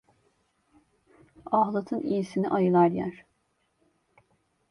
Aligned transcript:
Ahlatın 1.45 1.99
iyisini 1.99 2.49
ayılar 2.49 2.87
yer. 2.89 3.25